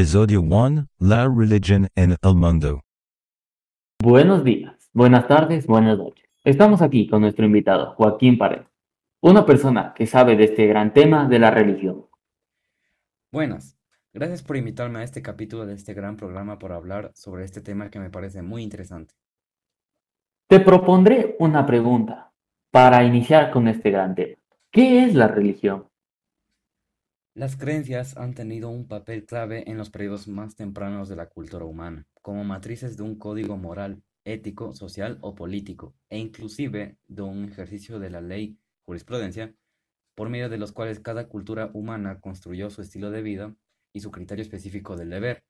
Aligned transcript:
Episodio 0.00 0.40
1. 0.40 0.86
La 1.00 1.28
religión 1.28 1.88
en 1.94 2.12
el 2.12 2.34
mundo. 2.34 2.80
Buenos 4.02 4.42
días, 4.44 4.88
buenas 4.94 5.28
tardes, 5.28 5.66
buenas 5.66 5.98
noches. 5.98 6.24
Estamos 6.42 6.80
aquí 6.80 7.06
con 7.06 7.20
nuestro 7.20 7.44
invitado, 7.44 7.92
Joaquín 7.96 8.38
Pared, 8.38 8.62
una 9.20 9.44
persona 9.44 9.92
que 9.94 10.06
sabe 10.06 10.36
de 10.36 10.44
este 10.44 10.66
gran 10.66 10.94
tema 10.94 11.28
de 11.28 11.38
la 11.38 11.50
religión. 11.50 12.06
Buenas, 13.30 13.76
gracias 14.14 14.42
por 14.42 14.56
invitarme 14.56 15.00
a 15.00 15.02
este 15.02 15.20
capítulo 15.20 15.66
de 15.66 15.74
este 15.74 15.92
gran 15.92 16.16
programa 16.16 16.58
por 16.58 16.72
hablar 16.72 17.10
sobre 17.14 17.44
este 17.44 17.60
tema 17.60 17.90
que 17.90 18.00
me 18.00 18.08
parece 18.08 18.40
muy 18.40 18.62
interesante. 18.62 19.12
Te 20.48 20.60
propondré 20.60 21.36
una 21.40 21.66
pregunta 21.66 22.32
para 22.70 23.04
iniciar 23.04 23.50
con 23.50 23.68
este 23.68 23.90
gran 23.90 24.14
tema. 24.14 24.38
¿Qué 24.70 25.04
es 25.04 25.14
la 25.14 25.28
religión? 25.28 25.89
Las 27.32 27.56
creencias 27.56 28.16
han 28.16 28.34
tenido 28.34 28.70
un 28.70 28.88
papel 28.88 29.24
clave 29.24 29.70
en 29.70 29.78
los 29.78 29.88
periodos 29.88 30.26
más 30.26 30.56
tempranos 30.56 31.08
de 31.08 31.14
la 31.14 31.28
cultura 31.28 31.64
humana, 31.64 32.08
como 32.22 32.42
matrices 32.42 32.96
de 32.96 33.04
un 33.04 33.16
código 33.16 33.56
moral, 33.56 34.02
ético, 34.24 34.72
social 34.72 35.16
o 35.20 35.36
político, 35.36 35.94
e 36.08 36.18
inclusive 36.18 36.98
de 37.06 37.22
un 37.22 37.44
ejercicio 37.44 38.00
de 38.00 38.10
la 38.10 38.20
ley, 38.20 38.58
jurisprudencia, 38.84 39.54
por 40.16 40.28
medio 40.28 40.48
de 40.48 40.58
los 40.58 40.72
cuales 40.72 40.98
cada 40.98 41.28
cultura 41.28 41.70
humana 41.72 42.18
construyó 42.18 42.68
su 42.68 42.82
estilo 42.82 43.12
de 43.12 43.22
vida 43.22 43.54
y 43.92 44.00
su 44.00 44.10
criterio 44.10 44.42
específico 44.42 44.96
del 44.96 45.10
deber, 45.10 45.44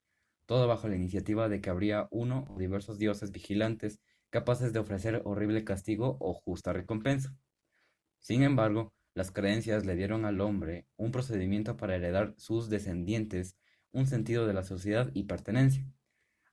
todo 0.45 0.67
bajo 0.67 0.87
la 0.87 0.95
iniciativa 0.95 1.49
de 1.49 1.61
que 1.61 1.71
habría 1.71 2.07
uno 2.11 2.45
o 2.47 2.59
diversos 2.59 2.99
dioses 2.99 3.31
vigilantes 3.31 3.99
capaces 4.29 4.71
de 4.71 4.79
ofrecer 4.79 5.23
horrible 5.25 5.63
castigo 5.63 6.17
o 6.19 6.35
justa 6.35 6.73
recompensa. 6.73 7.35
Sin 8.19 8.43
embargo, 8.43 8.93
las 9.13 9.31
creencias 9.31 9.85
le 9.85 9.95
dieron 9.95 10.25
al 10.25 10.41
hombre 10.41 10.85
un 10.97 11.11
procedimiento 11.11 11.77
para 11.77 11.95
heredar 11.95 12.33
sus 12.37 12.69
descendientes 12.69 13.57
un 13.91 14.07
sentido 14.07 14.47
de 14.47 14.53
la 14.53 14.63
sociedad 14.63 15.11
y 15.13 15.23
pertenencia, 15.23 15.85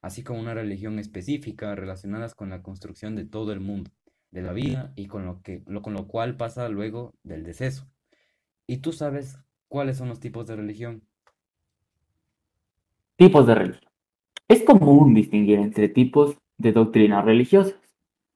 así 0.01 0.23
como 0.23 0.41
una 0.41 0.55
religión 0.55 0.99
específica 0.99 1.75
relacionadas 1.75 2.35
con 2.35 2.51
la 2.51 2.63
construcción 2.63 3.15
de 3.15 3.25
todo 3.25 3.53
el 3.53 3.61
mundo, 3.61 3.91
de 4.31 4.43
la 4.43 4.53
vida 4.53 4.93
y 4.97 5.07
con 5.07 5.25
lo, 5.25 5.41
que, 5.43 5.63
lo, 5.67 5.83
con 5.83 5.95
lo 5.95 6.09
cual 6.09 6.37
pasa 6.37 6.69
luego 6.69 7.15
del 7.23 7.45
deceso. 7.45 7.89
¿Y 8.67 8.79
tú 8.79 8.93
sabes 8.93 9.39
cuáles 9.69 9.97
son 9.97 10.09
los 10.09 10.21
tipos 10.21 10.47
de 10.47 10.57
religión? 10.57 11.05
Tipos 13.17 13.47
de 13.47 13.55
religión. 13.55 13.91
Es 14.49 14.63
común 14.63 15.15
distinguir 15.15 15.59
entre 15.59 15.89
tipos 15.89 16.37
de 16.57 16.73
doctrinas 16.73 17.25
religiosas, 17.25 17.79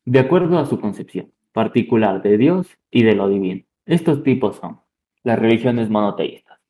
de 0.05 0.21
acuerdo 0.21 0.59
a 0.59 0.67
su 0.67 0.81
concepción 0.81 1.33
particular 1.53 2.23
de 2.23 2.39
Dios 2.39 2.67
y 2.91 3.03
de 3.03 3.15
lo 3.15 3.29
divino. 3.29 3.65
Estos 3.87 4.23
tipos 4.23 4.57
son 4.57 4.81
las 5.25 5.41
religiones 5.41 5.91
monoteístas. 5.91 6.61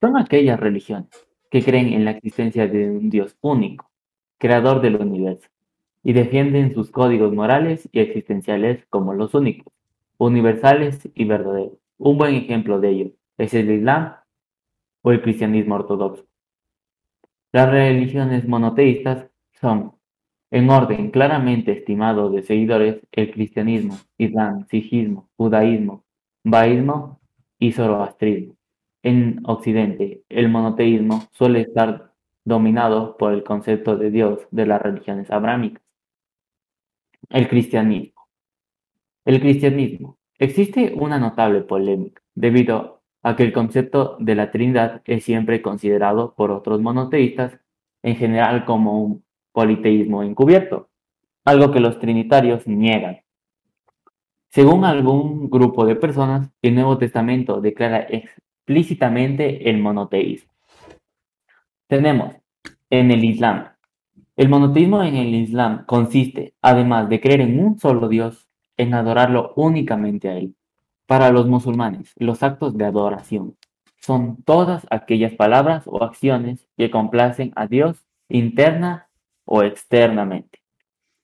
Son 0.00 0.18
aquellas 0.18 0.60
religiones 0.60 1.08
que 1.50 1.62
creen 1.62 1.94
en 1.94 2.04
la 2.04 2.10
existencia 2.10 2.66
de 2.68 2.90
un 2.90 3.08
Dios 3.08 3.38
único, 3.40 3.90
creador 4.36 4.82
del 4.82 4.96
universo, 4.96 5.48
y 6.02 6.12
defienden 6.12 6.74
sus 6.74 6.90
códigos 6.90 7.32
morales 7.32 7.88
y 7.90 8.00
existenciales 8.00 8.84
como 8.90 9.14
los 9.14 9.32
únicos, 9.32 9.72
universales 10.18 11.08
y 11.14 11.24
verdaderos. 11.24 11.78
Un 11.96 12.18
buen 12.18 12.34
ejemplo 12.34 12.80
de 12.80 12.90
ello 12.90 13.10
es 13.38 13.54
el 13.54 13.70
Islam 13.70 14.16
o 15.00 15.12
el 15.12 15.22
cristianismo 15.22 15.76
ortodoxo. 15.76 16.26
Las 17.50 17.70
religiones 17.70 18.46
monoteístas 18.46 19.30
son, 19.58 19.94
en 20.50 20.68
orden 20.68 21.10
claramente 21.10 21.72
estimado 21.72 22.28
de 22.28 22.42
seguidores, 22.42 23.00
el 23.12 23.32
cristianismo, 23.32 23.96
islam, 24.18 24.66
sijismo, 24.68 25.30
judaísmo, 25.36 26.05
Baísmo 26.48 27.20
y 27.58 27.72
zoroastrismo. 27.72 28.54
En 29.02 29.40
Occidente, 29.46 30.22
el 30.28 30.48
monoteísmo 30.48 31.24
suele 31.32 31.62
estar 31.62 32.12
dominado 32.44 33.16
por 33.16 33.32
el 33.32 33.42
concepto 33.42 33.96
de 33.96 34.12
Dios 34.12 34.46
de 34.52 34.64
las 34.64 34.80
religiones 34.80 35.28
abrámicas. 35.32 35.82
El 37.30 37.48
cristianismo. 37.48 38.28
El 39.24 39.40
cristianismo. 39.40 40.18
Existe 40.38 40.94
una 40.96 41.18
notable 41.18 41.62
polémica 41.62 42.22
debido 42.36 43.02
a 43.24 43.34
que 43.34 43.42
el 43.42 43.52
concepto 43.52 44.16
de 44.20 44.36
la 44.36 44.52
Trinidad 44.52 45.02
es 45.04 45.24
siempre 45.24 45.60
considerado 45.60 46.36
por 46.36 46.52
otros 46.52 46.80
monoteístas 46.80 47.58
en 48.04 48.14
general 48.14 48.64
como 48.64 49.02
un 49.02 49.24
politeísmo 49.50 50.22
encubierto, 50.22 50.90
algo 51.44 51.72
que 51.72 51.80
los 51.80 51.98
trinitarios 51.98 52.68
niegan. 52.68 53.25
Según 54.48 54.84
algún 54.84 55.50
grupo 55.50 55.84
de 55.84 55.96
personas, 55.96 56.50
el 56.62 56.74
Nuevo 56.74 56.98
Testamento 56.98 57.60
declara 57.60 58.06
explícitamente 58.08 59.68
el 59.70 59.78
monoteísmo. 59.78 60.52
Tenemos 61.88 62.36
en 62.90 63.10
el 63.10 63.24
Islam. 63.24 63.68
El 64.36 64.48
monoteísmo 64.48 65.02
en 65.02 65.16
el 65.16 65.34
Islam 65.34 65.84
consiste, 65.86 66.54
además 66.62 67.08
de 67.08 67.20
creer 67.20 67.40
en 67.42 67.58
un 67.58 67.78
solo 67.78 68.08
Dios, 68.08 68.48
en 68.76 68.94
adorarlo 68.94 69.52
únicamente 69.56 70.28
a 70.28 70.36
Él. 70.36 70.54
Para 71.06 71.30
los 71.30 71.46
musulmanes, 71.46 72.12
los 72.16 72.42
actos 72.42 72.76
de 72.76 72.84
adoración 72.84 73.56
son 74.06 74.42
todas 74.44 74.86
aquellas 74.90 75.34
palabras 75.34 75.82
o 75.86 76.04
acciones 76.04 76.68
que 76.76 76.92
complacen 76.92 77.52
a 77.56 77.66
Dios 77.66 78.06
interna 78.28 79.08
o 79.44 79.64
externamente. 79.64 80.60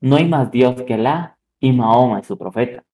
No 0.01 0.17
hay 0.17 0.29
más 0.29 0.51
Dios 0.51 0.83
que 0.83 0.95
Alá 0.95 1.39
y 1.61 1.73
Mahoma 1.73 2.19
es 2.19 2.27
su 2.27 2.37
profeta. 2.37 2.85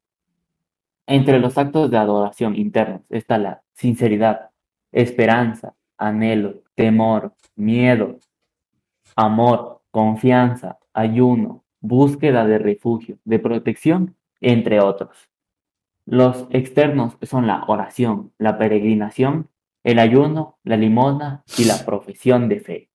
Entre 1.11 1.39
los 1.39 1.57
actos 1.57 1.91
de 1.91 1.97
adoración 1.97 2.55
internos 2.55 3.01
está 3.09 3.39
la 3.39 3.63
sinceridad, 3.73 4.51
esperanza, 4.93 5.75
anhelo, 5.97 6.65
temor, 6.75 7.33
miedo, 7.57 8.19
amor, 9.17 9.81
confianza, 9.91 10.79
ayuno, 10.93 11.65
búsqueda 11.81 12.45
de 12.45 12.59
refugio, 12.59 13.17
de 13.25 13.39
protección, 13.39 14.17
entre 14.43 14.81
otros. 14.81 15.31
Los 16.05 16.47
externos 16.51 17.17
son 17.23 17.47
la 17.47 17.65
oración, 17.69 18.35
la 18.37 18.59
peregrinación, 18.59 19.49
el 19.85 20.01
ayuno, 20.01 20.59
la 20.63 20.77
limosna 20.77 21.43
y 21.57 21.65
la 21.65 21.87
profesión 21.87 22.51
de 22.51 22.61
fe. 22.61 22.91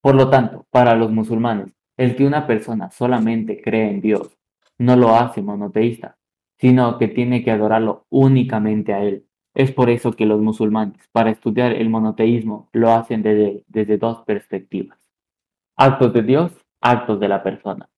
Por 0.00 0.14
lo 0.14 0.30
tanto, 0.30 0.64
para 0.70 0.94
los 0.94 1.10
musulmanes, 1.10 1.74
el 1.96 2.14
que 2.14 2.24
una 2.24 2.46
persona 2.46 2.88
solamente 2.92 3.60
cree 3.60 3.90
en 3.90 4.00
Dios 4.00 4.38
no 4.78 4.94
lo 4.94 5.16
hace 5.16 5.42
monoteísta, 5.42 6.17
sino 6.58 6.98
que 6.98 7.08
tiene 7.08 7.42
que 7.42 7.50
adorarlo 7.50 8.06
únicamente 8.10 8.92
a 8.92 9.02
Él. 9.02 9.26
Es 9.54 9.72
por 9.72 9.90
eso 9.90 10.12
que 10.12 10.26
los 10.26 10.40
musulmanes, 10.40 11.08
para 11.12 11.30
estudiar 11.30 11.72
el 11.72 11.88
monoteísmo, 11.88 12.68
lo 12.72 12.92
hacen 12.92 13.22
desde, 13.22 13.64
desde 13.66 13.98
dos 13.98 14.22
perspectivas. 14.24 14.98
Actos 15.76 16.12
de 16.12 16.22
Dios, 16.22 16.52
actos 16.80 17.18
de 17.20 17.28
la 17.28 17.42
persona. 17.42 17.88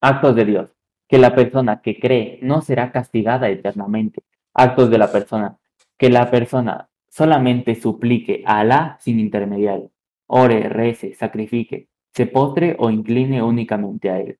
Actos 0.00 0.34
de 0.34 0.44
Dios, 0.44 0.70
que 1.08 1.18
la 1.18 1.34
persona 1.34 1.80
que 1.82 1.98
cree 1.98 2.38
no 2.42 2.62
será 2.62 2.92
castigada 2.92 3.48
eternamente. 3.48 4.22
Actos 4.54 4.90
de 4.90 4.98
la 4.98 5.12
persona, 5.12 5.58
que 5.98 6.10
la 6.10 6.30
persona 6.30 6.88
solamente 7.08 7.74
suplique 7.74 8.42
a 8.46 8.60
Alá 8.60 8.96
sin 9.00 9.20
intermediario. 9.20 9.90
Ore, 10.26 10.68
rece, 10.68 11.14
sacrifique, 11.14 11.88
se 12.14 12.26
postre 12.26 12.76
o 12.78 12.90
incline 12.90 13.42
únicamente 13.42 14.10
a 14.10 14.20
Él. 14.20 14.38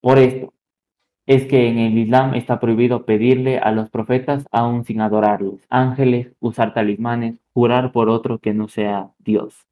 Por 0.00 0.18
esto, 0.18 0.52
es 1.28 1.44
que 1.44 1.68
en 1.68 1.78
el 1.78 1.98
Islam 1.98 2.34
está 2.34 2.58
prohibido 2.58 3.04
pedirle 3.04 3.58
a 3.58 3.70
los 3.70 3.90
profetas 3.90 4.46
aún 4.50 4.84
sin 4.84 5.02
adorarlos, 5.02 5.60
ángeles, 5.68 6.32
usar 6.40 6.72
talismanes, 6.72 7.38
jurar 7.52 7.92
por 7.92 8.08
otro 8.08 8.38
que 8.38 8.54
no 8.54 8.66
sea 8.66 9.10
Dios. 9.18 9.66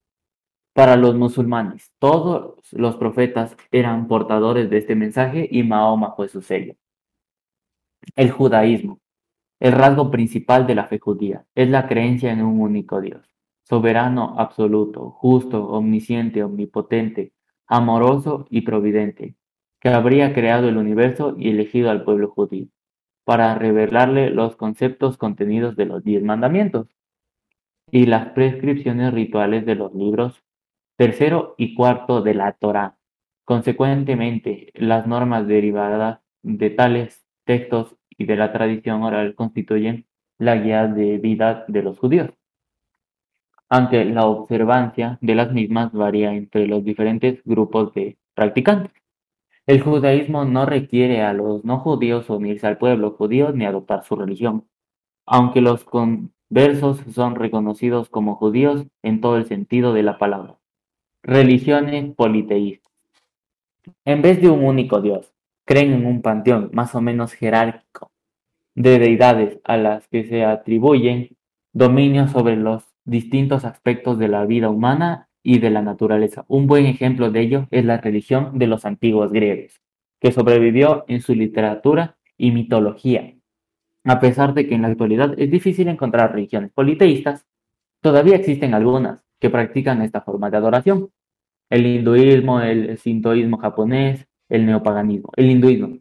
Para 0.74 0.96
los 0.96 1.14
musulmanes, 1.14 1.90
todos 1.98 2.58
los 2.72 2.96
profetas 2.98 3.56
eran 3.72 4.06
portadores 4.06 4.68
de 4.68 4.76
este 4.76 4.94
mensaje 4.96 5.48
y 5.50 5.62
Mahoma 5.62 6.12
fue 6.14 6.28
su 6.28 6.42
sello. 6.42 6.74
El 8.14 8.30
judaísmo. 8.30 9.00
El 9.58 9.72
rasgo 9.72 10.10
principal 10.10 10.66
de 10.66 10.74
la 10.74 10.84
fe 10.84 10.98
judía 10.98 11.46
es 11.54 11.70
la 11.70 11.88
creencia 11.88 12.32
en 12.32 12.42
un 12.42 12.60
único 12.60 13.00
Dios, 13.00 13.34
soberano 13.62 14.34
absoluto, 14.38 15.08
justo, 15.08 15.66
omnisciente, 15.68 16.42
omnipotente, 16.44 17.32
amoroso 17.66 18.44
y 18.50 18.60
providente, 18.60 19.36
que 19.86 19.92
habría 19.94 20.34
creado 20.34 20.68
el 20.68 20.78
universo 20.78 21.36
y 21.38 21.50
elegido 21.50 21.92
al 21.92 22.02
pueblo 22.02 22.28
judío, 22.30 22.66
para 23.22 23.54
revelarle 23.54 24.30
los 24.30 24.56
conceptos 24.56 25.16
contenidos 25.16 25.76
de 25.76 25.84
los 25.84 26.02
diez 26.02 26.24
mandamientos 26.24 26.88
y 27.92 28.06
las 28.06 28.30
prescripciones 28.30 29.14
rituales 29.14 29.64
de 29.64 29.76
los 29.76 29.94
libros 29.94 30.42
tercero 30.96 31.54
y 31.56 31.76
cuarto 31.76 32.20
de 32.20 32.34
la 32.34 32.50
Torá. 32.50 32.98
Consecuentemente, 33.44 34.72
las 34.74 35.06
normas 35.06 35.46
derivadas 35.46 36.18
de 36.42 36.70
tales 36.70 37.24
textos 37.44 37.94
y 38.10 38.24
de 38.24 38.34
la 38.34 38.52
tradición 38.52 39.04
oral 39.04 39.36
constituyen 39.36 40.06
la 40.36 40.56
guía 40.56 40.88
de 40.88 41.18
vida 41.18 41.64
de 41.68 41.82
los 41.84 41.96
judíos, 42.00 42.30
aunque 43.68 44.04
la 44.04 44.26
observancia 44.26 45.16
de 45.20 45.36
las 45.36 45.52
mismas 45.52 45.92
varía 45.92 46.32
entre 46.32 46.66
los 46.66 46.82
diferentes 46.82 47.40
grupos 47.44 47.94
de 47.94 48.18
practicantes. 48.34 49.05
El 49.66 49.80
judaísmo 49.80 50.44
no 50.44 50.64
requiere 50.64 51.22
a 51.22 51.32
los 51.32 51.64
no 51.64 51.80
judíos 51.80 52.30
unirse 52.30 52.68
al 52.68 52.78
pueblo 52.78 53.10
judío 53.10 53.50
ni 53.52 53.64
adoptar 53.64 54.04
su 54.04 54.14
religión, 54.14 54.68
aunque 55.26 55.60
los 55.60 55.84
versos 56.48 57.00
son 57.12 57.34
reconocidos 57.34 58.08
como 58.08 58.36
judíos 58.36 58.86
en 59.02 59.20
todo 59.20 59.36
el 59.36 59.46
sentido 59.46 59.92
de 59.92 60.04
la 60.04 60.18
palabra. 60.18 60.56
Religiones 61.24 62.14
politeístas. 62.14 62.92
En 64.04 64.22
vez 64.22 64.40
de 64.40 64.50
un 64.50 64.64
único 64.64 65.00
Dios, 65.00 65.32
creen 65.64 65.92
en 65.92 66.06
un 66.06 66.22
panteón 66.22 66.70
más 66.72 66.94
o 66.94 67.00
menos 67.00 67.32
jerárquico 67.32 68.12
de 68.76 69.00
deidades 69.00 69.58
a 69.64 69.76
las 69.76 70.06
que 70.06 70.24
se 70.24 70.44
atribuyen 70.44 71.36
dominio 71.72 72.28
sobre 72.28 72.54
los 72.56 72.84
distintos 73.04 73.64
aspectos 73.64 74.18
de 74.18 74.28
la 74.28 74.44
vida 74.44 74.70
humana 74.70 75.25
y 75.46 75.60
de 75.60 75.70
la 75.70 75.80
naturaleza. 75.80 76.44
Un 76.48 76.66
buen 76.66 76.86
ejemplo 76.86 77.30
de 77.30 77.40
ello 77.40 77.68
es 77.70 77.84
la 77.84 77.98
religión 77.98 78.58
de 78.58 78.66
los 78.66 78.84
antiguos 78.84 79.30
griegos, 79.30 79.80
que 80.20 80.32
sobrevivió 80.32 81.04
en 81.06 81.20
su 81.20 81.36
literatura 81.36 82.16
y 82.36 82.50
mitología. 82.50 83.32
A 84.02 84.18
pesar 84.18 84.54
de 84.54 84.66
que 84.66 84.74
en 84.74 84.82
la 84.82 84.88
actualidad 84.88 85.38
es 85.38 85.48
difícil 85.48 85.86
encontrar 85.86 86.32
religiones 86.32 86.72
politeístas, 86.72 87.46
todavía 88.00 88.34
existen 88.34 88.74
algunas 88.74 89.20
que 89.38 89.48
practican 89.48 90.02
esta 90.02 90.20
forma 90.20 90.50
de 90.50 90.56
adoración. 90.56 91.10
El 91.70 91.86
hinduismo, 91.86 92.60
el 92.60 92.98
sintoísmo 92.98 93.58
japonés, 93.58 94.26
el 94.48 94.66
neopaganismo, 94.66 95.30
el 95.36 95.48
hinduismo. 95.48 95.98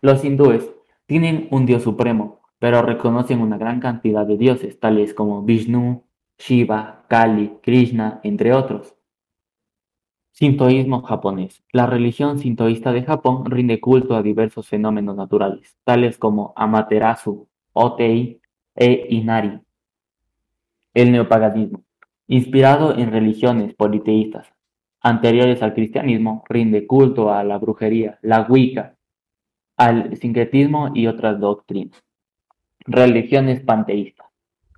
Los 0.00 0.24
hindúes 0.24 0.70
tienen 1.04 1.46
un 1.50 1.66
dios 1.66 1.82
supremo, 1.82 2.40
pero 2.58 2.80
reconocen 2.80 3.42
una 3.42 3.58
gran 3.58 3.80
cantidad 3.80 4.26
de 4.26 4.38
dioses, 4.38 4.80
tales 4.80 5.12
como 5.12 5.42
Vishnu, 5.42 6.05
Shiva, 6.38 7.04
Kali, 7.08 7.58
Krishna, 7.62 8.20
entre 8.22 8.52
otros. 8.52 8.94
Sintoísmo 10.32 11.02
japonés. 11.02 11.64
La 11.72 11.86
religión 11.86 12.38
sintoísta 12.38 12.92
de 12.92 13.02
Japón 13.02 13.46
rinde 13.46 13.80
culto 13.80 14.16
a 14.16 14.22
diversos 14.22 14.68
fenómenos 14.68 15.16
naturales, 15.16 15.76
tales 15.84 16.18
como 16.18 16.52
Amaterasu, 16.56 17.48
Otei 17.72 18.40
e 18.74 19.06
Inari. 19.10 19.60
El 20.92 21.12
neopaganismo. 21.12 21.84
Inspirado 22.26 22.94
en 22.96 23.10
religiones 23.10 23.74
politeístas 23.74 24.52
anteriores 25.06 25.62
al 25.62 25.72
cristianismo, 25.72 26.42
rinde 26.48 26.84
culto 26.84 27.32
a 27.32 27.44
la 27.44 27.58
brujería, 27.58 28.18
la 28.22 28.42
Wicca, 28.48 28.96
al 29.76 30.16
sincretismo 30.16 30.90
y 30.94 31.06
otras 31.06 31.38
doctrinas. 31.38 32.02
Religiones 32.80 33.60
panteístas. 33.60 34.25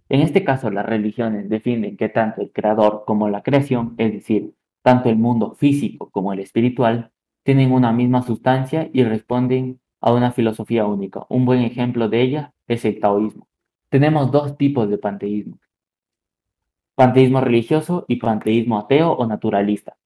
En 0.09 0.23
este 0.23 0.43
caso, 0.43 0.71
las 0.71 0.87
religiones 0.87 1.49
definen 1.49 1.97
que 1.97 2.09
tanto 2.09 2.41
el 2.41 2.51
creador 2.51 3.05
como 3.07 3.29
la 3.29 3.43
creación, 3.43 3.95
es 3.99 4.13
decir, 4.13 4.55
tanto 4.83 5.11
el 5.11 5.17
mundo 5.17 5.55
físico 5.55 6.11
como 6.11 6.33
el 6.33 6.41
espiritual, 6.41 7.13
tienen 7.43 7.73
una 7.73 7.93
misma 7.93 8.23
sustancia 8.23 8.89
y 8.93 9.05
responden 9.05 9.81
a 10.01 10.13
una 10.13 10.33
filosofía 10.33 10.87
única. 10.87 11.27
Un 11.29 11.45
buen 11.45 11.61
ejemplo 11.61 12.09
de 12.09 12.23
ella 12.23 12.55
es 12.67 12.85
el 12.85 13.01
taoísmo. 13.01 13.49
Tenemos 13.91 14.31
dos 14.31 14.57
tipos 14.57 14.89
de 14.89 14.99
panteísmo. 14.99 15.59
Panteísmo 16.95 17.41
religioso 17.41 18.05
y 18.09 18.17
panteísmo 18.17 18.79
ateo 18.79 19.13
o 19.13 19.27
naturalista. 19.27 19.97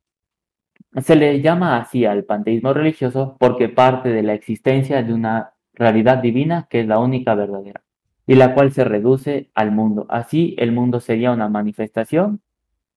Se 1.01 1.17
le 1.17 1.41
llama 1.41 1.79
así 1.79 2.05
al 2.05 2.25
panteísmo 2.25 2.75
religioso 2.75 3.37
porque 3.39 3.69
parte 3.69 4.11
de 4.11 4.23
la 4.23 4.35
existencia 4.35 5.03
de 5.03 5.15
una 5.15 5.55
realidad 5.75 6.19
divina 6.19 6.67
que 6.69 6.81
es 6.81 6.87
la 6.87 6.99
única 6.99 7.35
verdadera 7.35 7.83
y 8.27 8.35
la 8.35 8.55
cual 8.55 8.73
se 8.73 8.85
reduce 8.85 9.51
al 9.55 9.73
mundo. 9.73 10.07
Así 10.09 10.55
el 10.59 10.73
mundo 10.73 11.01
sería 11.01 11.33
una 11.33 11.49
manifestación 11.49 12.43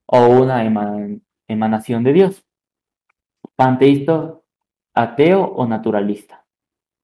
o 0.05 0.27
una 0.27 0.63
emanación 1.47 2.03
de 2.03 2.13
Dios. 2.13 2.45
Panteísta, 3.55 4.35
ateo 4.93 5.43
o 5.43 5.65
naturalista. 5.67 6.45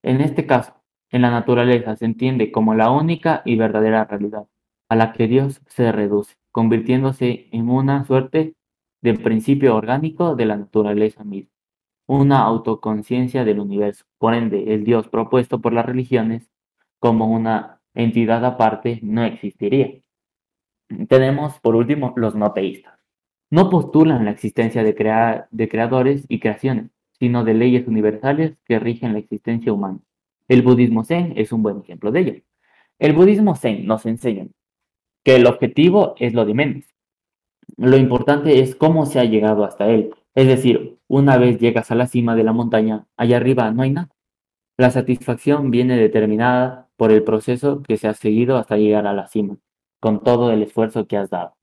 En 0.04 0.22
este 0.22 0.46
caso, 0.46 0.74
en 1.10 1.22
la 1.22 1.32
naturaleza 1.32 1.96
se 1.96 2.06
entiende 2.06 2.52
como 2.52 2.74
la 2.74 2.92
única 2.92 3.42
y 3.46 3.56
verdadera 3.56 4.06
realidad 4.06 4.48
a 4.90 4.96
la 4.96 5.14
que 5.14 5.28
Dios 5.28 5.62
se 5.68 5.92
reduce, 5.92 6.36
convirtiéndose 6.52 7.48
en 7.52 7.70
una 7.70 8.04
suerte 8.06 8.56
del 9.02 9.22
principio 9.22 9.76
orgánico 9.76 10.36
de 10.36 10.46
la 10.46 10.58
naturaleza 10.58 11.24
misma, 11.24 11.52
una 12.08 12.42
autoconciencia 12.42 13.46
del 13.46 13.60
universo. 13.60 14.06
Por 14.18 14.34
ende, 14.34 14.74
el 14.74 14.84
Dios 14.84 15.08
propuesto 15.08 15.62
por 15.62 15.74
las 15.74 15.86
religiones 15.86 16.52
como 17.00 17.28
una 17.28 17.81
entidad 17.94 18.46
aparte 18.46 19.00
no 19.04 19.24
existiría. 19.24 20.02
Tenemos, 21.08 21.60
por 21.60 21.76
último, 21.76 22.14
los 22.18 22.36
no 22.36 22.52
teístas. 22.54 23.00
No 23.50 23.70
postulan 23.70 24.26
la 24.26 24.32
existencia 24.32 24.84
de, 24.84 24.96
creadores 24.96 26.26
y 26.28 26.40
creaciones, 26.40 26.92
sino 27.20 27.44
de 27.44 27.54
leyes 27.54 27.88
universales 27.88 28.58
que 28.66 28.80
rigen 28.80 29.14
la 29.14 29.20
existencia 29.20 29.74
humana. 29.74 30.00
El 30.48 30.62
budismo 30.62 31.04
zen 31.04 31.34
es 31.36 31.52
un 31.52 31.64
buen 31.64 31.80
ejemplo 31.80 32.12
de 32.12 32.20
ello. 32.20 32.42
El 33.00 33.14
budismo 33.14 33.56
zen 33.56 33.86
nos 33.86 34.06
enseña 34.06 34.48
que 35.24 35.36
el 35.36 35.48
objetivo 35.48 36.16
es 36.18 36.34
lo 36.34 36.46
de 36.46 36.54
menos, 36.54 36.92
lo 37.78 37.98
importante 37.98 38.60
es 38.60 38.76
cómo 38.76 39.06
se 39.06 39.20
ha 39.20 39.24
llegado 39.24 39.64
hasta 39.64 39.88
él. 39.88 40.14
Es 40.36 40.48
decir, 40.48 40.98
una 41.08 41.38
vez 41.38 41.60
llegas 41.60 41.92
a 41.92 41.96
la 41.96 42.08
cima 42.08 42.36
de 42.36 42.44
la 42.44 42.54
montaña, 42.54 43.08
allá 43.18 43.38
arriba 43.38 43.72
no 43.72 43.82
hay 43.84 43.92
nada. 43.92 44.10
La 44.82 44.90
satisfacción 44.90 45.70
viene 45.70 45.96
determinada 45.96 46.90
por 46.98 47.12
el 47.12 47.24
proceso 47.24 47.84
que 47.84 47.98
se 47.98 48.08
ha 48.08 48.16
seguido 48.16 48.58
hasta 48.58 48.78
llegar 48.78 49.06
a 49.06 49.14
la 49.14 49.28
cima, 49.28 49.58
con 50.00 50.24
todo 50.24 50.52
el 50.52 50.64
esfuerzo 50.64 51.06
que 51.06 51.18
has 51.18 51.30
dado. 51.30 51.56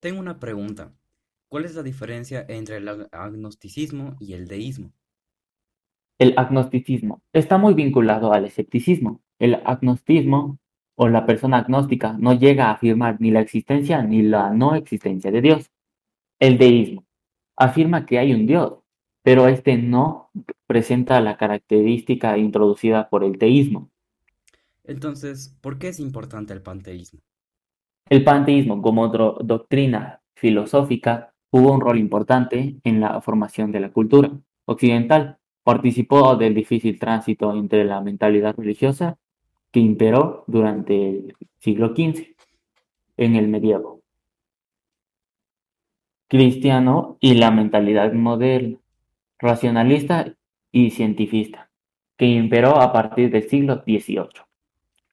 Tengo 0.00 0.18
una 0.18 0.40
pregunta. 0.40 0.92
¿Cuál 1.48 1.66
es 1.66 1.76
la 1.76 1.84
diferencia 1.84 2.44
entre 2.48 2.78
el 2.78 2.88
agnosticismo 3.12 4.16
y 4.18 4.32
el 4.32 4.48
deísmo? 4.48 4.90
El 6.18 6.34
agnosticismo 6.36 7.22
está 7.32 7.56
muy 7.56 7.74
vinculado 7.74 8.32
al 8.32 8.46
escepticismo. 8.46 9.20
El 9.38 9.54
agnosticismo 9.64 10.58
o 10.96 11.08
la 11.08 11.24
persona 11.24 11.58
agnóstica 11.58 12.14
no 12.14 12.34
llega 12.34 12.64
a 12.66 12.72
afirmar 12.72 13.20
ni 13.20 13.30
la 13.30 13.42
existencia 13.42 14.02
ni 14.02 14.22
la 14.22 14.50
no 14.50 14.74
existencia 14.74 15.30
de 15.30 15.40
Dios. 15.40 15.70
El 16.40 16.58
deísmo 16.58 17.06
afirma 17.54 18.06
que 18.06 18.18
hay 18.18 18.32
un 18.32 18.48
Dios, 18.48 18.79
pero 19.22 19.48
este 19.48 19.76
no 19.76 20.30
presenta 20.66 21.20
la 21.20 21.36
característica 21.36 22.38
introducida 22.38 23.08
por 23.08 23.24
el 23.24 23.38
teísmo. 23.38 23.90
Entonces, 24.84 25.56
¿por 25.60 25.78
qué 25.78 25.88
es 25.88 26.00
importante 26.00 26.52
el 26.52 26.62
panteísmo? 26.62 27.20
El 28.08 28.24
panteísmo, 28.24 28.82
como 28.82 29.08
doctrina 29.08 30.20
filosófica, 30.34 31.32
jugó 31.50 31.72
un 31.72 31.80
rol 31.80 31.98
importante 31.98 32.76
en 32.82 33.00
la 33.00 33.20
formación 33.20 33.72
de 33.72 33.80
la 33.80 33.92
cultura 33.92 34.30
occidental. 34.64 35.38
Participó 35.62 36.34
del 36.36 36.54
difícil 36.54 36.98
tránsito 36.98 37.54
entre 37.54 37.84
la 37.84 38.00
mentalidad 38.00 38.56
religiosa 38.56 39.18
que 39.70 39.80
imperó 39.80 40.44
durante 40.46 41.10
el 41.10 41.36
siglo 41.60 41.94
XV 41.94 42.34
en 43.16 43.36
el 43.36 43.48
medievo 43.48 44.00
cristiano 46.30 47.18
y 47.20 47.34
la 47.34 47.50
mentalidad 47.50 48.12
moderna, 48.12 48.78
racionalista 49.40 50.34
y 50.70 50.90
cientifista, 50.90 51.70
que 52.16 52.26
imperó 52.26 52.80
a 52.80 52.92
partir 52.92 53.30
del 53.30 53.48
siglo 53.48 53.82
XVIII. 53.86 54.44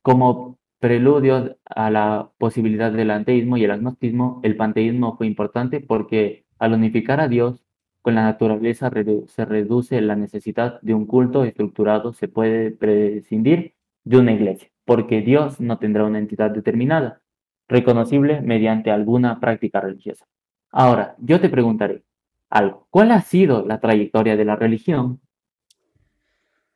Como 0.02 0.60
preludio 0.80 1.58
a 1.66 1.90
la 1.90 2.32
posibilidad 2.38 2.92
del 2.92 3.12
anteísmo 3.12 3.58
y 3.58 3.64
el 3.64 3.72
agnosticismo, 3.72 4.42
el 4.44 4.56
panteísmo 4.56 5.18
fue 5.18 5.28
importante 5.28 5.80
porque 5.80 6.46
al 6.60 6.74
unificar 6.74 7.20
a 7.20 7.28
Dios 7.28 7.64
con 8.02 8.16
la 8.16 8.24
naturaleza 8.24 8.92
se 9.28 9.46
reduce 9.46 10.00
la 10.02 10.16
necesidad 10.16 10.80
de 10.82 10.94
un 10.94 11.06
culto 11.06 11.44
estructurado, 11.44 12.14
se 12.14 12.28
puede 12.28 12.72
prescindir 12.72 13.76
de 14.04 14.18
una 14.18 14.32
iglesia, 14.32 14.70
porque 14.86 15.22
Dios 15.22 15.60
no 15.60 15.78
tendrá 15.78 16.06
una 16.06 16.20
entidad 16.20 16.52
determinada, 16.52 17.22
reconocible 17.68 18.42
mediante 18.42 18.92
alguna 18.92 19.40
práctica 19.40 19.82
religiosa. 19.82 20.26
Ahora, 20.72 21.16
yo 21.20 21.42
te 21.42 21.50
preguntaré 21.50 22.04
algo. 22.50 22.88
¿Cuál 22.90 23.12
ha 23.12 23.22
sido 23.22 23.66
la 23.66 23.80
trayectoria 23.80 24.36
de 24.36 24.46
la 24.46 24.56
religión? 24.56 25.22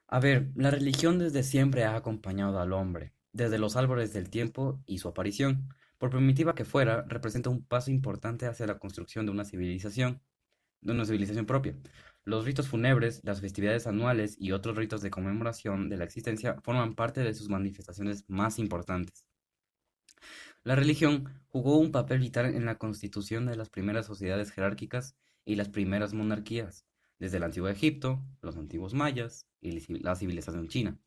A 0.08 0.20
ver, 0.20 0.52
la 0.56 0.72
religión 0.72 1.20
desde 1.20 1.44
siempre 1.44 1.86
ha 1.86 1.96
acompañado 1.96 2.60
al 2.60 2.74
hombre, 2.74 3.14
desde 3.32 3.58
los 3.58 3.78
árboles 3.78 4.12
del 4.12 4.30
tiempo 4.30 4.82
y 4.86 4.98
su 4.98 5.08
aparición. 5.08 5.70
Por 5.98 6.10
primitiva 6.10 6.56
que 6.56 6.66
fuera, 6.66 7.06
representa 7.08 7.50
un 7.50 7.64
paso 7.64 7.92
importante 7.92 8.46
hacia 8.46 8.68
la 8.68 8.80
construcción 8.80 9.26
de 9.26 9.32
una 9.32 9.46
civilización, 9.46 10.22
de 10.82 10.92
una 10.92 11.06
civilización 11.06 11.46
propia. 11.46 11.76
Los 12.26 12.46
ritos 12.46 12.68
fúnebres, 12.68 13.22
las 13.24 13.40
festividades 13.40 13.88
anuales 13.88 14.36
y 14.40 14.52
otros 14.52 14.76
ritos 14.76 15.02
de 15.02 15.12
conmemoración 15.12 15.90
de 15.90 15.98
la 15.98 16.04
existencia 16.04 16.60
forman 16.62 16.94
parte 16.94 17.22
de 17.22 17.34
sus 17.34 17.50
manifestaciones 17.50 18.26
más 18.28 18.60
importantes. 18.60 19.26
La 20.64 20.76
religión 20.76 21.30
jugó 21.48 21.78
un 21.78 21.92
papel 21.92 22.20
vital 22.20 22.54
en 22.54 22.66
la 22.66 22.78
constitución 22.78 23.46
de 23.46 23.56
las 23.56 23.70
primeras 23.70 24.06
sociedades 24.06 24.52
jerárquicas 24.52 25.16
y 25.46 25.56
las 25.56 25.70
primeras 25.70 26.14
monarquías, 26.14 26.86
desde 27.20 27.38
el 27.38 27.44
antiguo 27.44 27.70
Egipto, 27.70 28.24
los 28.42 28.58
antiguos 28.58 28.94
mayas 28.94 29.48
y 29.60 29.80
la 30.00 30.16
civilización 30.16 30.68
china. 30.68 31.00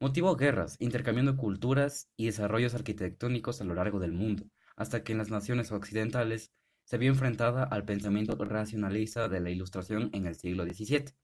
Motivó 0.00 0.34
guerras, 0.34 0.76
intercambiando 0.80 1.36
culturas 1.36 2.08
y 2.16 2.26
desarrollos 2.26 2.74
arquitectónicos 2.74 3.60
a 3.60 3.64
lo 3.64 3.74
largo 3.74 4.00
del 4.00 4.12
mundo, 4.12 4.44
hasta 4.76 5.04
que 5.04 5.12
en 5.12 5.18
las 5.18 5.30
naciones 5.30 5.72
occidentales 5.72 6.52
se 6.84 6.98
vio 6.98 7.10
enfrentada 7.10 7.64
al 7.64 7.84
pensamiento 7.84 8.34
racionalista 8.44 9.28
de 9.28 9.40
la 9.40 9.50
Ilustración 9.50 10.10
en 10.12 10.26
el 10.26 10.34
siglo 10.34 10.64
XVII, 10.64 11.14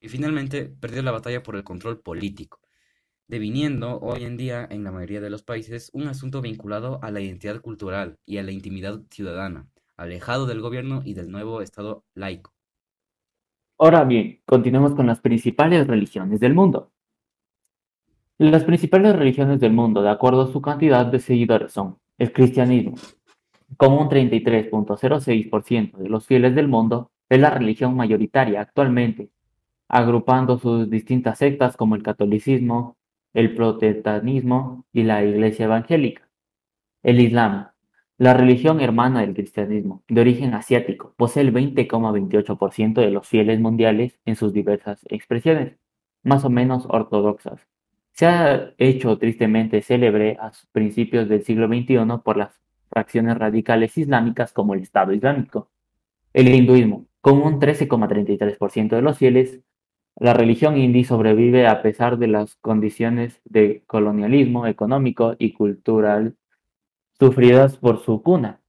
y 0.00 0.08
finalmente 0.08 0.66
perdió 0.66 1.02
la 1.02 1.10
batalla 1.10 1.42
por 1.42 1.56
el 1.56 1.64
control 1.64 2.00
político, 2.00 2.60
deviniendo 3.26 3.98
hoy 4.00 4.24
en 4.24 4.36
día 4.36 4.66
en 4.70 4.84
la 4.84 4.92
mayoría 4.92 5.20
de 5.20 5.30
los 5.30 5.42
países 5.42 5.90
un 5.92 6.08
asunto 6.08 6.40
vinculado 6.40 7.02
a 7.02 7.10
la 7.10 7.20
identidad 7.20 7.60
cultural 7.60 8.18
y 8.26 8.38
a 8.38 8.42
la 8.42 8.52
intimidad 8.52 9.00
ciudadana, 9.10 9.68
alejado 10.00 10.46
del 10.46 10.60
gobierno 10.60 11.02
y 11.04 11.14
del 11.14 11.30
nuevo 11.30 11.60
Estado 11.60 12.04
laico. 12.14 12.52
Ahora 13.78 14.04
bien, 14.04 14.40
continuemos 14.46 14.94
con 14.94 15.06
las 15.06 15.20
principales 15.20 15.86
religiones 15.86 16.40
del 16.40 16.54
mundo. 16.54 16.90
Las 18.38 18.64
principales 18.64 19.14
religiones 19.14 19.60
del 19.60 19.72
mundo, 19.72 20.02
de 20.02 20.10
acuerdo 20.10 20.42
a 20.42 20.52
su 20.52 20.62
cantidad 20.62 21.04
de 21.04 21.18
seguidores, 21.18 21.72
son 21.72 21.98
el 22.16 22.32
cristianismo, 22.32 22.94
con 23.76 23.92
un 23.92 24.08
33.06% 24.08 25.98
de 25.98 26.08
los 26.08 26.26
fieles 26.26 26.54
del 26.54 26.68
mundo, 26.68 27.10
es 27.28 27.38
la 27.38 27.50
religión 27.50 27.94
mayoritaria 27.94 28.62
actualmente, 28.62 29.30
agrupando 29.88 30.58
sus 30.58 30.88
distintas 30.88 31.38
sectas 31.38 31.76
como 31.76 31.94
el 31.94 32.02
catolicismo, 32.02 32.96
el 33.34 33.54
protestantismo 33.54 34.86
y 34.92 35.02
la 35.02 35.22
iglesia 35.24 35.66
evangélica. 35.66 36.28
El 37.02 37.20
Islam, 37.20 37.68
la 38.20 38.34
religión 38.34 38.82
hermana 38.82 39.22
del 39.22 39.32
cristianismo, 39.32 40.02
de 40.06 40.20
origen 40.20 40.52
asiático, 40.52 41.14
posee 41.16 41.42
el 41.42 41.54
20,28% 41.54 43.00
de 43.00 43.10
los 43.10 43.26
fieles 43.26 43.58
mundiales 43.60 44.20
en 44.26 44.36
sus 44.36 44.52
diversas 44.52 45.00
expresiones, 45.08 45.78
más 46.22 46.44
o 46.44 46.50
menos 46.50 46.84
ortodoxas. 46.90 47.66
Se 48.12 48.26
ha 48.26 48.74
hecho 48.76 49.16
tristemente 49.16 49.80
célebre 49.80 50.36
a 50.38 50.52
principios 50.70 51.30
del 51.30 51.44
siglo 51.44 51.66
XXI 51.66 52.18
por 52.22 52.36
las 52.36 52.60
fracciones 52.90 53.38
radicales 53.38 53.96
islámicas 53.96 54.52
como 54.52 54.74
el 54.74 54.82
Estado 54.82 55.14
Islámico. 55.14 55.70
El 56.34 56.54
hinduismo, 56.54 57.06
con 57.22 57.40
un 57.40 57.58
13,33% 57.58 58.96
de 58.96 59.02
los 59.02 59.16
fieles, 59.16 59.62
la 60.16 60.34
religión 60.34 60.76
hindi 60.76 61.04
sobrevive 61.04 61.66
a 61.66 61.80
pesar 61.80 62.18
de 62.18 62.26
las 62.26 62.56
condiciones 62.56 63.40
de 63.44 63.82
colonialismo 63.86 64.66
económico 64.66 65.36
y 65.38 65.54
cultural 65.54 66.36
sufridas 67.20 67.76
por 67.76 68.02
su 68.02 68.22
cuna, 68.22 68.60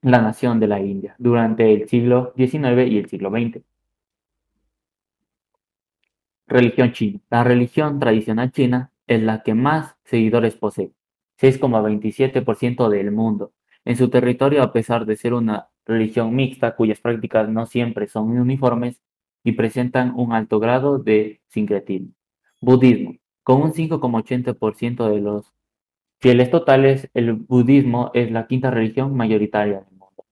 la 0.00 0.22
nación 0.22 0.58
de 0.58 0.66
la 0.66 0.80
India, 0.80 1.14
durante 1.18 1.70
el 1.70 1.86
siglo 1.86 2.32
XIX 2.34 2.88
y 2.88 2.96
el 2.96 3.08
siglo 3.10 3.30
XX. 3.30 3.62
Religión 6.46 6.92
china. 6.92 7.20
La 7.28 7.44
religión 7.44 8.00
tradicional 8.00 8.50
china 8.52 8.90
es 9.06 9.22
la 9.22 9.42
que 9.42 9.52
más 9.52 9.96
seguidores 10.04 10.56
posee, 10.56 10.92
6,27% 11.38 12.88
del 12.88 13.12
mundo. 13.12 13.52
En 13.84 13.96
su 13.96 14.08
territorio, 14.08 14.62
a 14.62 14.72
pesar 14.72 15.04
de 15.04 15.16
ser 15.16 15.34
una 15.34 15.68
religión 15.84 16.34
mixta 16.34 16.74
cuyas 16.74 17.00
prácticas 17.00 17.50
no 17.50 17.66
siempre 17.66 18.06
son 18.08 18.30
uniformes 18.30 19.02
y 19.44 19.52
presentan 19.52 20.14
un 20.16 20.32
alto 20.32 20.58
grado 20.58 20.98
de 20.98 21.42
sincretismo. 21.48 22.12
Budismo. 22.62 23.16
Con 23.42 23.62
un 23.62 23.72
5,80% 23.72 25.08
de 25.08 25.20
los 25.20 25.52
Fieles 26.22 26.50
totales, 26.50 27.08
el 27.14 27.32
budismo 27.32 28.10
es 28.12 28.30
la 28.30 28.46
quinta 28.46 28.70
religión 28.70 29.16
mayoritaria 29.16 29.80
del 29.80 29.98
mundo. 29.98 30.26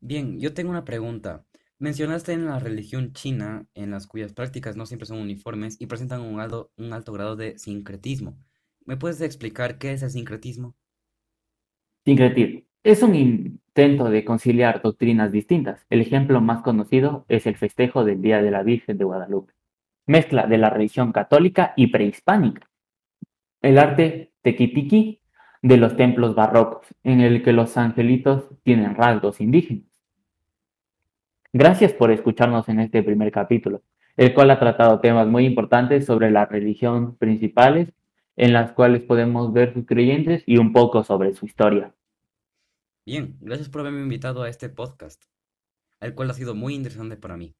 Bien, 0.00 0.40
yo 0.40 0.54
tengo 0.54 0.70
una 0.70 0.86
pregunta. 0.86 1.44
Mencionaste 1.78 2.32
en 2.32 2.46
la 2.46 2.58
religión 2.58 3.12
china, 3.12 3.66
en 3.74 3.90
las 3.90 4.06
cuyas 4.06 4.32
prácticas 4.32 4.74
no 4.74 4.86
siempre 4.86 5.04
son 5.04 5.18
uniformes 5.18 5.78
y 5.78 5.86
presentan 5.86 6.22
un 6.22 6.40
alto, 6.40 6.70
un 6.78 6.94
alto 6.94 7.12
grado 7.12 7.36
de 7.36 7.58
sincretismo. 7.58 8.38
¿Me 8.86 8.96
puedes 8.96 9.20
explicar 9.20 9.76
qué 9.76 9.92
es 9.92 10.02
el 10.02 10.10
sincretismo? 10.10 10.74
Sincretismo. 12.06 12.62
Es 12.82 13.02
un 13.02 13.14
intento 13.14 14.08
de 14.08 14.24
conciliar 14.24 14.80
doctrinas 14.80 15.30
distintas. 15.30 15.84
El 15.90 16.00
ejemplo 16.00 16.40
más 16.40 16.62
conocido 16.62 17.26
es 17.28 17.46
el 17.46 17.58
festejo 17.58 18.02
del 18.02 18.22
Día 18.22 18.40
de 18.40 18.50
la 18.50 18.62
Virgen 18.62 18.96
de 18.96 19.04
Guadalupe, 19.04 19.52
mezcla 20.06 20.46
de 20.46 20.56
la 20.56 20.70
religión 20.70 21.12
católica 21.12 21.74
y 21.76 21.88
prehispánica 21.88 22.66
el 23.62 23.78
arte 23.78 24.32
tequitiqui 24.42 25.20
de 25.62 25.76
los 25.76 25.96
templos 25.96 26.34
barrocos, 26.34 26.86
en 27.02 27.20
el 27.20 27.42
que 27.42 27.52
los 27.52 27.76
angelitos 27.76 28.50
tienen 28.62 28.94
rasgos 28.94 29.40
indígenas. 29.40 29.86
Gracias 31.52 31.92
por 31.92 32.10
escucharnos 32.10 32.68
en 32.68 32.80
este 32.80 33.02
primer 33.02 33.32
capítulo, 33.32 33.82
el 34.16 34.34
cual 34.34 34.50
ha 34.50 34.58
tratado 34.58 35.00
temas 35.00 35.26
muy 35.26 35.46
importantes 35.46 36.06
sobre 36.06 36.30
las 36.30 36.48
religiones 36.48 37.16
principales, 37.18 37.92
en 38.36 38.52
las 38.52 38.72
cuales 38.72 39.02
podemos 39.02 39.52
ver 39.52 39.72
sus 39.72 39.86
creyentes 39.86 40.42
y 40.46 40.58
un 40.58 40.72
poco 40.72 41.02
sobre 41.02 41.32
su 41.32 41.46
historia. 41.46 41.94
Bien, 43.06 43.36
gracias 43.40 43.68
por 43.68 43.80
haberme 43.80 44.02
invitado 44.02 44.42
a 44.42 44.48
este 44.48 44.68
podcast, 44.68 45.24
el 46.00 46.14
cual 46.14 46.30
ha 46.30 46.34
sido 46.34 46.54
muy 46.54 46.74
interesante 46.74 47.16
para 47.16 47.36
mí. 47.36 47.54